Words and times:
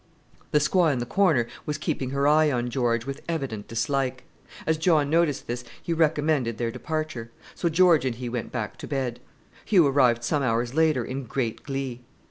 '"The 0.51 0.57
squaw 0.57 0.91
in 0.91 0.97
the 0.97 1.05
corner 1.05 1.45
was 1.67 1.77
keeping 1.77 2.09
her 2.09 2.27
eye 2.27 2.51
on 2.51 2.71
George 2.71 3.05
with 3.05 3.21
evident 3.29 3.67
dislike. 3.67 4.23
As 4.65 4.79
John 4.79 5.11
noticed 5.11 5.45
this 5.45 5.63
he 5.79 5.93
recommended 5.93 6.57
their 6.57 6.71
departure; 6.71 7.29
so 7.53 7.69
George 7.69 8.03
and 8.03 8.15
he 8.15 8.27
went 8.27 8.51
back 8.51 8.77
to 8.77 8.87
bed. 8.87 9.19
Hugh 9.63 9.85
arrived 9.85 10.27
home 10.27 10.41
hours 10.41 10.73
later 10.73 11.05
in 11.05 11.25
great 11.25 11.61
glee. 11.61 12.01